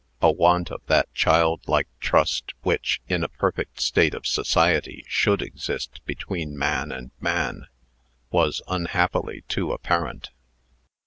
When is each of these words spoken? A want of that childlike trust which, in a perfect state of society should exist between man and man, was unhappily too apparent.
A 0.19 0.31
want 0.31 0.71
of 0.71 0.81
that 0.87 1.13
childlike 1.13 1.87
trust 1.99 2.53
which, 2.63 3.03
in 3.07 3.23
a 3.23 3.27
perfect 3.29 3.79
state 3.79 4.15
of 4.15 4.25
society 4.25 5.03
should 5.07 5.43
exist 5.43 6.03
between 6.05 6.57
man 6.57 6.91
and 6.91 7.11
man, 7.21 7.67
was 8.31 8.63
unhappily 8.67 9.43
too 9.47 9.71
apparent. 9.71 10.31